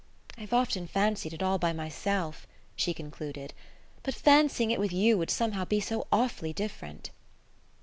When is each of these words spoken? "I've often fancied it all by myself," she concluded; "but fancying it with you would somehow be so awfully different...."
"I've 0.35 0.51
often 0.51 0.87
fancied 0.87 1.31
it 1.31 1.43
all 1.43 1.59
by 1.59 1.73
myself," 1.73 2.47
she 2.75 2.91
concluded; 2.91 3.53
"but 4.01 4.15
fancying 4.15 4.71
it 4.71 4.79
with 4.79 4.91
you 4.91 5.15
would 5.15 5.29
somehow 5.29 5.63
be 5.63 5.79
so 5.79 6.07
awfully 6.11 6.53
different...." 6.53 7.11